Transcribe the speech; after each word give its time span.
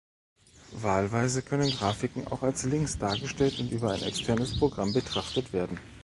Wahlweise 0.71 1.43
können 1.43 1.69
Grafiken 1.69 2.25
auch 2.25 2.41
als 2.41 2.63
Links 2.65 2.97
dargestellt 2.97 3.59
und 3.59 3.69
über 3.71 3.91
ein 3.91 4.01
externes 4.01 4.57
Programm 4.57 4.93
betrachtet 4.93 5.53
werden. 5.53 5.77